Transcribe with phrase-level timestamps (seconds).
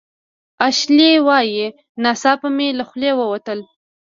[0.67, 1.65] اشلي وايي
[2.03, 3.59] "ناڅاپه مې له خولې ووتل